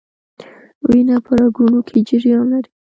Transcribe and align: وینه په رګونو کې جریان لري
وینه 0.89 1.15
په 1.25 1.31
رګونو 1.39 1.79
کې 1.87 1.97
جریان 2.07 2.45
لري 2.51 2.69